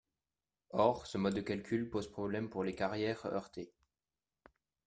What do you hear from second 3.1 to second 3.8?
heurtées.